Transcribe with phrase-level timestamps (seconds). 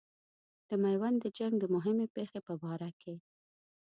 [0.69, 3.15] د میوند د جنګ د مهمې پیښې په باره کې.